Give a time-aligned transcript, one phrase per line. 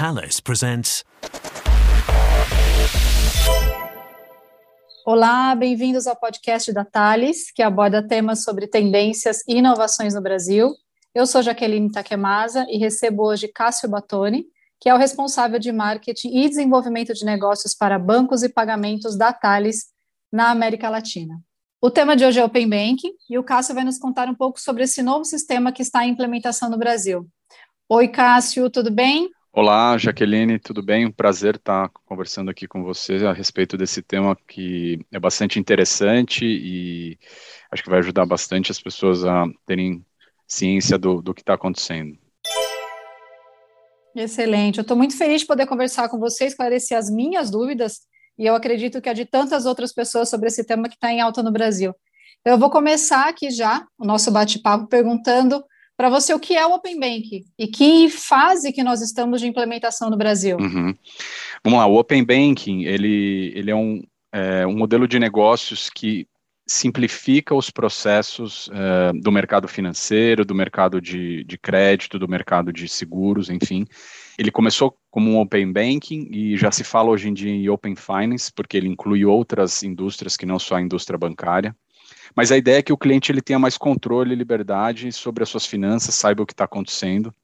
[0.00, 1.04] Thales presents.
[5.04, 10.72] Olá, bem-vindos ao podcast da Thales, que aborda temas sobre tendências e inovações no Brasil.
[11.14, 14.46] Eu sou Jaqueline Takemasa e recebo hoje Cássio Batoni,
[14.80, 19.34] que é o responsável de marketing e desenvolvimento de negócios para bancos e pagamentos da
[19.34, 19.88] Thales
[20.32, 21.38] na América Latina.
[21.78, 24.58] O tema de hoje é Open Banking e o Cássio vai nos contar um pouco
[24.58, 27.28] sobre esse novo sistema que está em implementação no Brasil.
[27.86, 29.28] Oi, Cássio, tudo bem?
[29.52, 31.04] Olá, Jaqueline, tudo bem?
[31.04, 36.44] Um prazer estar conversando aqui com você a respeito desse tema que é bastante interessante
[36.44, 37.18] e
[37.68, 40.06] acho que vai ajudar bastante as pessoas a terem
[40.46, 42.16] ciência do, do que está acontecendo.
[44.14, 48.02] Excelente, eu estou muito feliz de poder conversar com você, esclarecer as minhas dúvidas
[48.38, 51.20] e eu acredito que a de tantas outras pessoas sobre esse tema que está em
[51.20, 51.92] alta no Brasil.
[52.44, 55.60] Eu vou começar aqui já o nosso bate-papo perguntando
[56.00, 59.46] para você o que é o Open Bank e que fase que nós estamos de
[59.46, 60.56] implementação no Brasil.
[60.56, 60.94] Uhum.
[61.62, 64.02] Vamos lá, o Open Banking ele, ele é, um,
[64.32, 66.26] é um modelo de negócios que
[66.66, 72.88] simplifica os processos é, do mercado financeiro, do mercado de, de crédito, do mercado de
[72.88, 73.84] seguros, enfim.
[74.38, 77.94] Ele começou como um Open Banking e já se fala hoje em dia em Open
[77.94, 81.76] Finance, porque ele inclui outras indústrias que não só a indústria bancária.
[82.34, 85.48] Mas a ideia é que o cliente ele tenha mais controle e liberdade sobre as
[85.48, 87.34] suas finanças, saiba o que está acontecendo.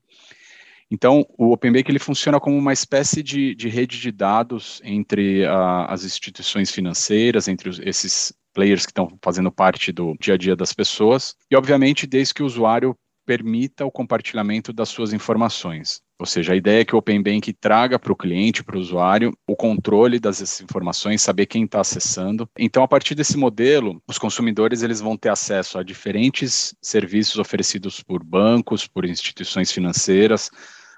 [0.91, 5.45] Então, o Open Bank ele funciona como uma espécie de, de rede de dados entre
[5.45, 10.37] a, as instituições financeiras, entre os, esses players que estão fazendo parte do dia a
[10.37, 16.01] dia das pessoas, e obviamente desde que o usuário permita o compartilhamento das suas informações.
[16.19, 18.81] Ou seja, a ideia é que o Open Bank traga para o cliente, para o
[18.81, 22.49] usuário, o controle das informações, saber quem está acessando.
[22.59, 28.03] Então, a partir desse modelo, os consumidores eles vão ter acesso a diferentes serviços oferecidos
[28.03, 30.51] por bancos, por instituições financeiras,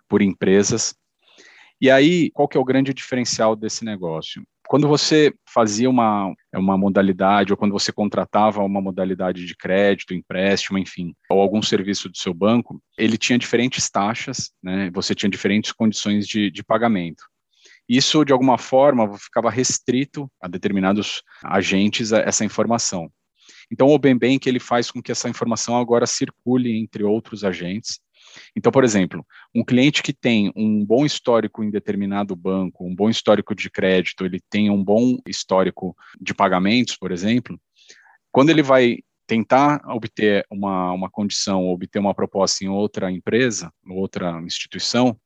[0.08, 0.94] por empresas.
[1.80, 4.42] E aí, qual que é o grande diferencial desse negócio?
[4.68, 10.76] Quando você fazia uma, uma modalidade, ou quando você contratava uma modalidade de crédito, empréstimo,
[10.76, 14.90] enfim, ou algum serviço do seu banco, ele tinha diferentes taxas, né?
[14.92, 17.24] você tinha diferentes condições de, de pagamento.
[17.88, 23.10] Isso, de alguma forma, ficava restrito a determinados agentes essa informação.
[23.72, 28.00] Então, o Open Bank ele faz com que essa informação agora circule entre outros agentes
[28.56, 29.24] então, por exemplo,
[29.54, 34.24] um cliente que tem um bom histórico em determinado banco, um bom histórico de crédito,
[34.24, 37.60] ele tem um bom histórico de pagamentos, por exemplo,
[38.32, 44.40] quando ele vai tentar obter uma, uma condição, obter uma proposta em outra empresa, outra
[44.42, 45.18] instituição,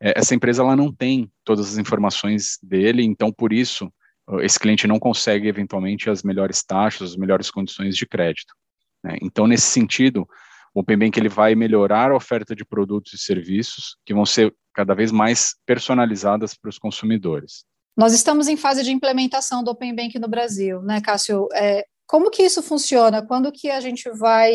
[0.00, 3.92] é, essa empresa ela não tem todas as informações dele, então por isso
[4.40, 8.54] esse cliente não consegue eventualmente as melhores taxas, as melhores condições de crédito.
[9.02, 9.16] Né?
[9.20, 10.28] Então, nesse sentido,
[10.74, 14.54] o Open Bank ele vai melhorar a oferta de produtos e serviços que vão ser
[14.74, 17.64] cada vez mais personalizadas para os consumidores.
[17.96, 21.46] Nós estamos em fase de implementação do Open Bank no Brasil, né, Cássio?
[21.52, 23.24] É, como que isso funciona?
[23.26, 24.52] Quando que a gente vai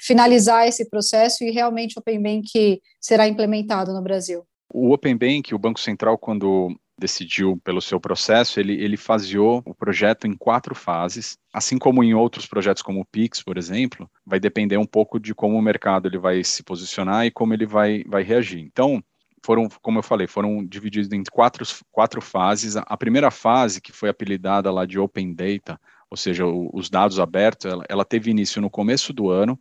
[0.00, 4.44] finalizar esse processo e realmente o Open Bank será implementado no Brasil?
[4.72, 9.74] O Open Bank, o Banco Central, quando decidiu pelo seu processo, ele, ele faseou o
[9.74, 14.38] projeto em quatro fases, assim como em outros projetos como o Pix, por exemplo, vai
[14.38, 18.04] depender um pouco de como o mercado ele vai se posicionar e como ele vai,
[18.06, 18.60] vai reagir.
[18.60, 19.02] Então,
[19.42, 22.76] foram, como eu falei, foram divididos em quatro, quatro fases.
[22.76, 25.80] A primeira fase, que foi apelidada lá de Open Data,
[26.10, 29.58] ou seja, o, os dados abertos, ela, ela teve início no começo do ano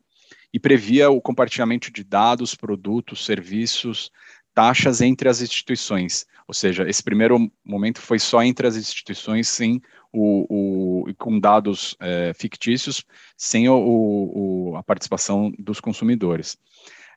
[0.54, 4.12] e previa o compartilhamento de dados, produtos, serviços,
[4.54, 6.26] taxas entre as instituições.
[6.48, 11.96] Ou seja, esse primeiro momento foi só entre as instituições, sem o, o com dados
[12.00, 13.04] é, fictícios,
[13.38, 16.58] sem o, o, a participação dos consumidores.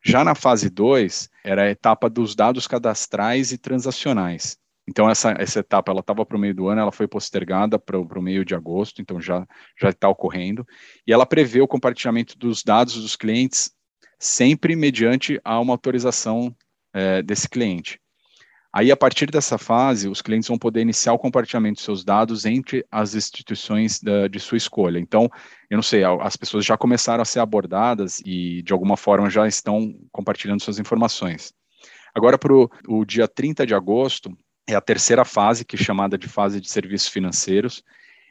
[0.04, 4.58] Já na fase 2, era a etapa dos dados cadastrais e transacionais.
[4.86, 7.98] Então, essa, essa etapa ela estava para o meio do ano, ela foi postergada para
[7.98, 9.46] o meio de agosto, então já
[9.84, 10.66] está ocorrendo.
[11.06, 13.72] E ela prevê o compartilhamento dos dados dos clientes
[14.18, 16.54] sempre mediante a uma autorização
[16.92, 18.00] é, desse cliente.
[18.74, 22.46] Aí, a partir dessa fase, os clientes vão poder iniciar o compartilhamento de seus dados
[22.46, 24.98] entre as instituições da, de sua escolha.
[24.98, 25.28] Então,
[25.68, 29.46] eu não sei, as pessoas já começaram a ser abordadas e, de alguma forma, já
[29.46, 31.52] estão compartilhando suas informações.
[32.14, 34.34] Agora, para o dia 30 de agosto,
[34.66, 37.82] é a terceira fase, que é chamada de fase de serviços financeiros.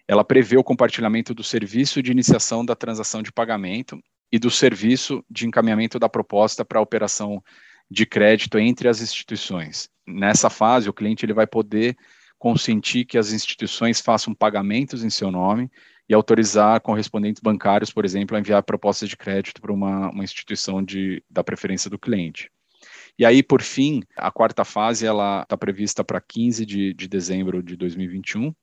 [0.07, 4.01] Ela prevê o compartilhamento do serviço de iniciação da transação de pagamento
[4.31, 7.43] e do serviço de encaminhamento da proposta para a operação
[7.91, 9.89] de crédito entre as instituições.
[10.07, 11.97] Nessa fase, o cliente ele vai poder
[12.39, 15.69] consentir que as instituições façam pagamentos em seu nome
[16.07, 20.81] e autorizar correspondentes bancários, por exemplo, a enviar propostas de crédito para uma, uma instituição
[20.81, 22.49] de, da preferência do cliente.
[23.19, 27.61] E aí, por fim, a quarta fase ela está prevista para 15 de, de dezembro
[27.61, 28.55] de 2021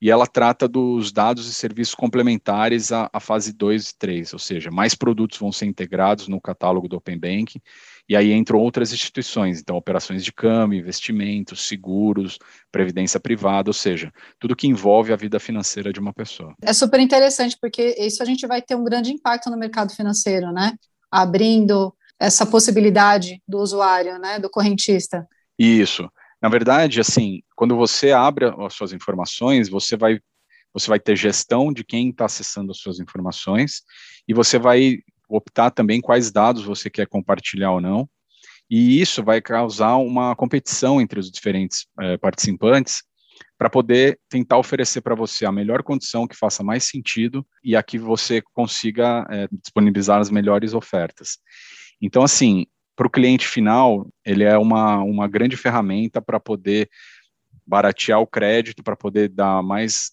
[0.00, 4.38] e ela trata dos dados e serviços complementares à, à, fase 2 e 3, ou
[4.38, 7.62] seja, mais produtos vão ser integrados no catálogo do Open Bank,
[8.08, 12.38] e aí entram outras instituições, então operações de câmbio, investimentos, seguros,
[12.70, 16.54] previdência privada, ou seja, tudo que envolve a vida financeira de uma pessoa.
[16.62, 20.52] É super interessante, porque isso a gente vai ter um grande impacto no mercado financeiro,
[20.52, 20.72] né?
[21.10, 25.26] Abrindo essa possibilidade do usuário, né, do correntista.
[25.58, 26.08] Isso.
[26.40, 30.18] Na verdade, assim, quando você abre as suas informações, você vai
[30.74, 33.82] você vai ter gestão de quem está acessando as suas informações
[34.26, 35.00] e você vai
[35.36, 38.08] optar também quais dados você quer compartilhar ou não.
[38.70, 43.02] E isso vai causar uma competição entre os diferentes é, participantes
[43.58, 47.82] para poder tentar oferecer para você a melhor condição que faça mais sentido e a
[47.82, 51.38] que você consiga é, disponibilizar as melhores ofertas.
[52.00, 56.88] Então, assim, para o cliente final, ele é uma, uma grande ferramenta para poder
[57.66, 60.10] baratear o crédito, para poder dar mais,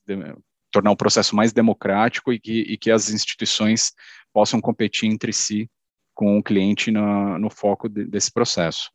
[0.71, 3.91] tornar o processo mais democrático e que, e que as instituições
[4.33, 5.69] possam competir entre si
[6.13, 8.91] com o cliente no, no foco de, desse processo.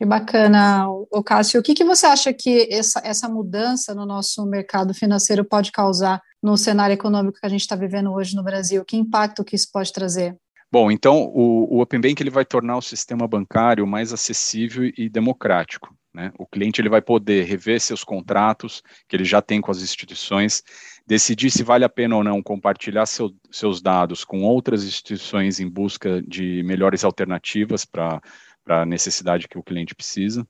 [0.00, 1.60] Que bacana, o Cássio.
[1.60, 6.22] O que, que você acha que essa, essa mudança no nosso mercado financeiro pode causar
[6.42, 8.82] no cenário econômico que a gente está vivendo hoje no Brasil?
[8.82, 10.34] Que impacto que isso pode trazer?
[10.72, 15.06] Bom, então o, o Open Bank ele vai tornar o sistema bancário mais acessível e
[15.08, 15.94] democrático.
[16.12, 16.32] Né?
[16.38, 20.62] O cliente ele vai poder rever seus contratos que ele já tem com as instituições,
[21.06, 25.68] decidir se vale a pena ou não compartilhar seu, seus dados com outras instituições em
[25.68, 28.20] busca de melhores alternativas para
[28.66, 30.46] a necessidade que o cliente precisa.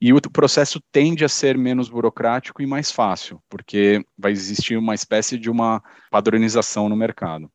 [0.00, 4.94] E o processo tende a ser menos burocrático e mais fácil, porque vai existir uma
[4.94, 7.50] espécie de uma padronização no mercado.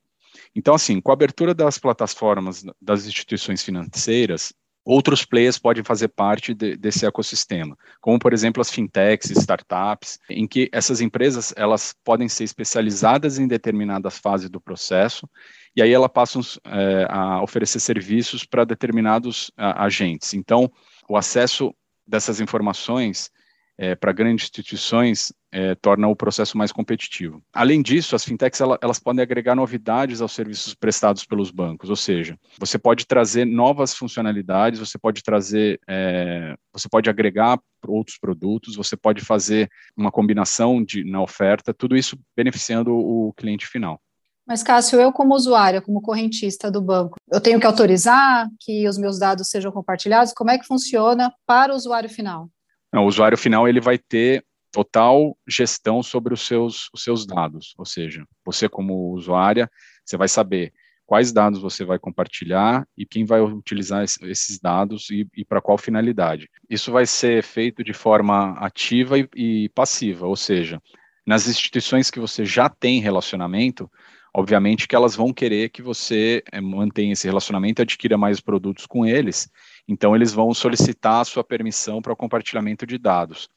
[0.56, 4.54] Então, assim, com a abertura das plataformas das instituições financeiras,
[4.86, 10.48] outros players podem fazer parte de, desse ecossistema, como por exemplo as fintechs, startups, em
[10.48, 15.30] que essas empresas elas podem ser especializadas em determinadas fases do processo
[15.76, 20.34] e aí elas passam é, a oferecer serviços para determinados a, agentes.
[20.34, 20.72] Então,
[21.08, 21.74] o acesso
[22.08, 23.32] dessas informações
[23.82, 27.42] é, para grandes instituições é, torna o processo mais competitivo.
[27.54, 31.96] Além disso, as fintechs elas, elas podem agregar novidades aos serviços prestados pelos bancos, ou
[31.96, 38.76] seja, você pode trazer novas funcionalidades, você pode trazer, é, você pode agregar outros produtos,
[38.76, 43.98] você pode fazer uma combinação de, na oferta, tudo isso beneficiando o cliente final.
[44.46, 48.98] Mas, Cássio, eu como usuária, como correntista do banco, eu tenho que autorizar que os
[48.98, 50.34] meus dados sejam compartilhados?
[50.34, 52.50] Como é que funciona para o usuário final?
[52.92, 57.74] Não, o usuário final ele vai ter total gestão sobre os seus, os seus dados,
[57.78, 59.70] ou seja, você como usuária,
[60.06, 60.74] você vai saber
[61.06, 65.76] quais dados você vai compartilhar e quem vai utilizar esses dados e, e para qual
[65.76, 66.48] finalidade.
[66.70, 70.80] Isso vai ser feito de forma ativa e, e passiva, ou seja,
[71.26, 73.90] nas instituições que você já tem relacionamento,
[74.32, 78.86] obviamente que elas vão querer que você é, mantenha esse relacionamento e adquira mais produtos
[78.86, 79.50] com eles,
[79.92, 83.50] então, eles vão solicitar a sua permissão para o compartilhamento de dados.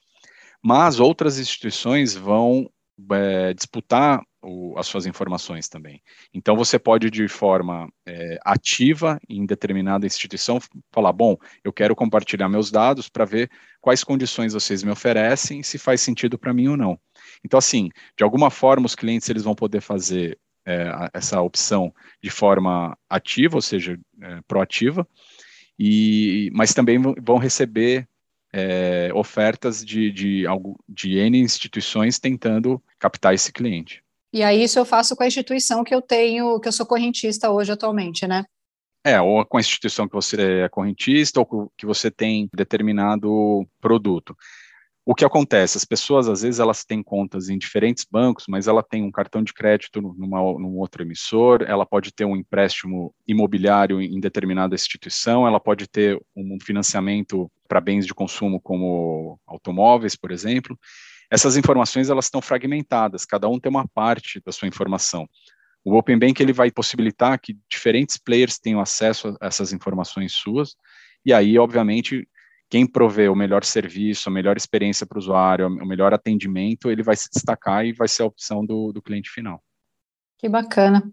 [0.63, 2.67] Mas outras instituições vão
[3.11, 6.01] é, disputar o, as suas informações também.
[6.33, 10.57] Então, você pode, de forma é, ativa, em determinada instituição,
[10.91, 13.47] falar: bom, eu quero compartilhar meus dados para ver
[13.79, 16.99] quais condições vocês me oferecem, se faz sentido para mim ou não.
[17.45, 22.31] Então, assim, de alguma forma, os clientes eles vão poder fazer é, essa opção de
[22.31, 25.07] forma ativa, ou seja, é, proativa,
[25.77, 28.07] e, mas também vão receber
[28.53, 30.43] é, ofertas de, de,
[30.87, 34.03] de N instituições tentando captar esse cliente.
[34.31, 37.51] E aí isso eu faço com a instituição que eu tenho, que eu sou correntista
[37.51, 38.43] hoje atualmente, né?
[39.05, 44.35] É, ou com a instituição que você é correntista, ou que você tem determinado produto.
[45.05, 45.77] O que acontece?
[45.77, 49.43] As pessoas, às vezes, elas têm contas em diferentes bancos, mas ela tem um cartão
[49.43, 55.45] de crédito numa, num outro emissor, ela pode ter um empréstimo imobiliário em determinada instituição,
[55.45, 60.79] ela pode ter um financiamento para bens de consumo como automóveis, por exemplo.
[61.29, 65.27] Essas informações, elas estão fragmentadas, cada um tem uma parte da sua informação.
[65.83, 70.77] O Open Bank ele vai possibilitar que diferentes players tenham acesso a essas informações suas,
[71.25, 72.25] e aí, obviamente,
[72.73, 77.03] quem provê o melhor serviço, a melhor experiência para o usuário, o melhor atendimento, ele
[77.03, 79.61] vai se destacar e vai ser a opção do, do cliente final.
[80.39, 81.03] Que bacana.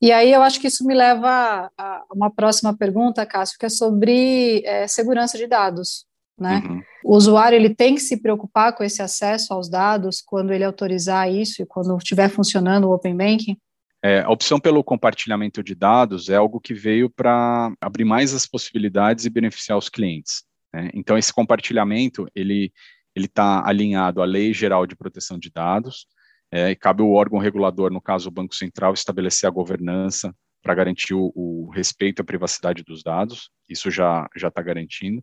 [0.00, 3.68] E aí eu acho que isso me leva a uma próxima pergunta, Cássio, que é
[3.68, 6.06] sobre é, segurança de dados.
[6.38, 6.62] Né?
[6.64, 6.80] Uhum.
[7.04, 11.28] O usuário ele tem que se preocupar com esse acesso aos dados quando ele autorizar
[11.28, 13.58] isso e quando estiver funcionando o Open Banking?
[14.00, 18.46] É, a opção pelo compartilhamento de dados é algo que veio para abrir mais as
[18.46, 20.48] possibilidades e beneficiar os clientes.
[20.72, 20.90] Né?
[20.94, 22.72] Então, esse compartilhamento, ele
[23.14, 26.06] ele está alinhado à Lei Geral de Proteção de Dados,
[26.52, 30.74] é, e cabe ao órgão regulador, no caso o Banco Central, estabelecer a governança para
[30.74, 35.22] garantir o, o, respeito à privacidade dos dados, isso já está garantindo.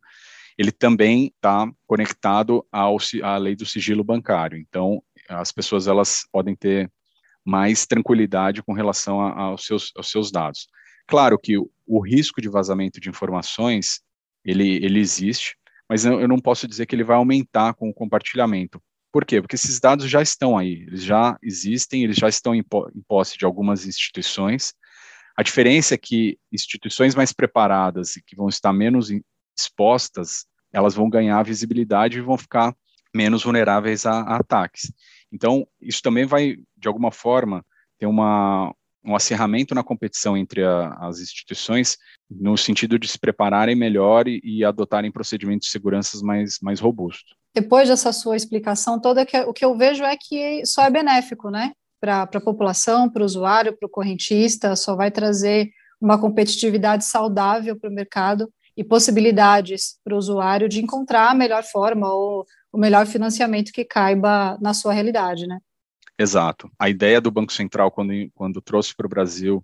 [0.58, 6.56] Ele também está conectado ao, à lei do sigilo bancário, então as pessoas elas podem
[6.56, 6.92] ter
[7.46, 10.68] mais tranquilidade com relação a, aos, seus, aos seus dados.
[11.06, 14.02] Claro que o, o risco de vazamento de informações,
[14.48, 15.56] ele, ele existe,
[15.90, 18.82] mas eu não posso dizer que ele vai aumentar com o compartilhamento.
[19.12, 19.42] Por quê?
[19.42, 22.64] Porque esses dados já estão aí, eles já existem, eles já estão em
[23.08, 24.74] posse de algumas instituições.
[25.36, 29.10] A diferença é que instituições mais preparadas e que vão estar menos
[29.58, 32.76] expostas, elas vão ganhar visibilidade e vão ficar
[33.14, 34.92] menos vulneráveis a, a ataques.
[35.32, 37.66] Então, isso também vai, de alguma forma,
[37.98, 38.74] ter uma,
[39.08, 41.98] um acirramento na competição entre a, as instituições,
[42.30, 47.36] no sentido de se prepararem melhor e, e adotarem procedimentos de segurança mais, mais robustos.
[47.56, 51.72] Depois dessa sua explicação toda, o que eu vejo é que só é benéfico, né?
[52.00, 57.80] Para a população, para o usuário, para o correntista, só vai trazer uma competitividade saudável
[57.80, 62.78] para o mercado e possibilidades para o usuário de encontrar a melhor forma ou o
[62.78, 65.58] melhor financiamento que caiba na sua realidade, né?
[66.20, 66.70] Exato.
[66.80, 69.64] A ideia do Banco Central, quando, quando trouxe para o Brasil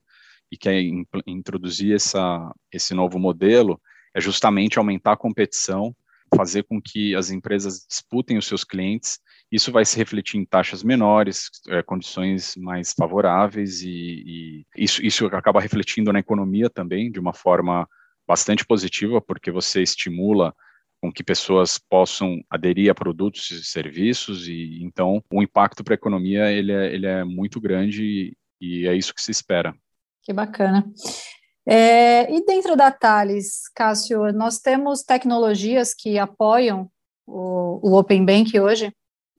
[0.51, 0.79] e quer
[1.25, 3.81] introduzir essa, esse novo modelo,
[4.13, 5.95] é justamente aumentar a competição,
[6.35, 9.19] fazer com que as empresas disputem os seus clientes.
[9.51, 15.25] Isso vai se refletir em taxas menores, é, condições mais favoráveis, e, e isso, isso
[15.27, 17.87] acaba refletindo na economia também, de uma forma
[18.27, 20.53] bastante positiva, porque você estimula
[21.03, 25.99] com que pessoas possam aderir a produtos e serviços e então o impacto para a
[25.99, 29.75] economia ele é, ele é muito grande e, é isso que se espera.
[30.21, 30.89] Que bacana.
[31.67, 36.89] É, e dentro da Thales, Cássio, nós temos tecnologias que apoiam
[37.27, 38.89] o, o Open Bank hoje?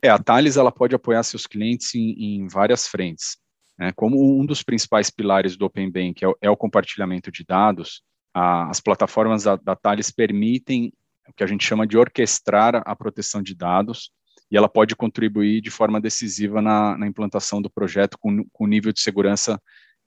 [0.03, 3.39] É, a Thales ela pode apoiar seus clientes em, em várias frentes.
[3.79, 3.91] Né?
[3.97, 8.03] Como um dos principais pilares do Open Bank é o, é o compartilhamento de dados,
[8.35, 10.93] a, as plataformas da, da Thales permitem
[11.29, 14.11] o que a gente chama de orquestrar a proteção de dados,
[14.51, 18.93] e ela pode contribuir de forma decisiva na, na implantação do projeto com, o nível
[18.93, 19.61] de segurança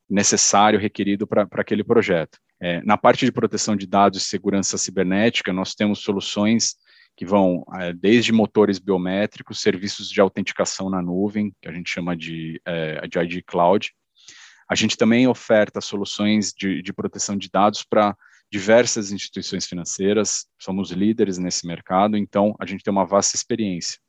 [0.10, 2.38] necessário, requerido para aquele projeto.
[2.60, 6.76] É, na parte de proteção de dados e segurança cibernética, nós temos soluções
[7.16, 12.16] que vão é, desde motores biométricos, serviços de autenticação na nuvem, que a gente chama
[12.16, 13.92] de, é, de ID Cloud.
[14.70, 18.16] A gente também oferta soluções de, de proteção de dados para
[18.52, 24.00] diversas instituições financeiras, somos líderes nesse mercado, então a gente tem uma vasta experiência.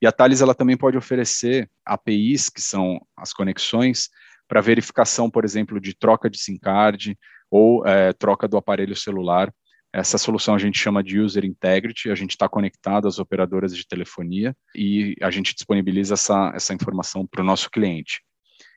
[0.00, 4.10] E a Thales ela também pode oferecer APIs, que são as conexões,
[4.48, 7.18] para verificação, por exemplo, de troca de SIM card
[7.50, 9.52] ou é, troca do aparelho celular.
[9.92, 13.86] Essa solução a gente chama de User Integrity, a gente está conectado às operadoras de
[13.86, 18.22] telefonia e a gente disponibiliza essa, essa informação para o nosso cliente.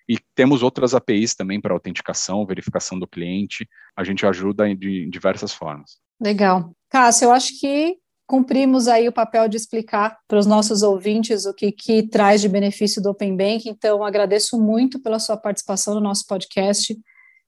[0.09, 3.69] E temos outras APIs também para autenticação, verificação do cliente.
[3.95, 5.99] A gente ajuda de diversas formas.
[6.19, 6.71] Legal.
[6.89, 11.53] Cássio, eu acho que cumprimos aí o papel de explicar para os nossos ouvintes o
[11.53, 13.69] que, que traz de benefício do Open Bank.
[13.69, 16.97] Então, agradeço muito pela sua participação no nosso podcast.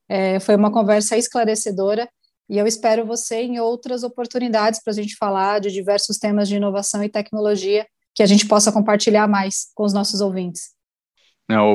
[0.07, 2.07] É, foi uma conversa esclarecedora
[2.47, 6.57] e eu espero você em outras oportunidades para a gente falar de diversos temas de
[6.57, 10.71] inovação e tecnologia que a gente possa compartilhar mais com os nossos ouvintes.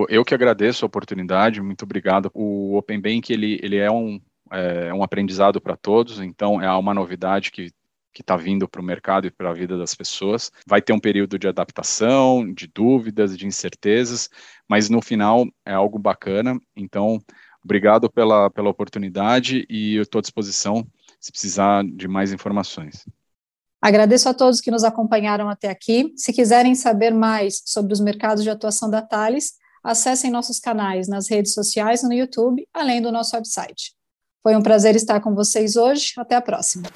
[0.08, 2.30] Eu que agradeço a oportunidade, muito obrigado.
[2.34, 6.94] O Open Bank ele, ele é, um, é um aprendizado para todos, então é uma
[6.94, 7.72] novidade que
[8.16, 10.50] que está vindo para o mercado e para a vida das pessoas.
[10.66, 14.30] Vai ter um período de adaptação, de dúvidas, de incertezas,
[14.66, 16.58] mas no final é algo bacana.
[16.74, 17.20] Então,
[17.62, 20.86] obrigado pela, pela oportunidade e estou à disposição
[21.20, 23.04] se precisar de mais informações.
[23.82, 26.10] Agradeço a todos que nos acompanharam até aqui.
[26.16, 29.56] Se quiserem saber mais sobre os mercados de atuação da Thales,
[29.86, 33.94] acessem nossos canais nas redes sociais e no YouTube, além do nosso website.
[34.42, 36.12] Foi um prazer estar com vocês hoje.
[36.18, 36.88] Até a próxima.